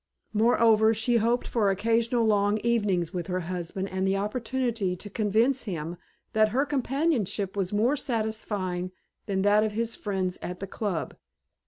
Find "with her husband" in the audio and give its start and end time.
3.13-3.87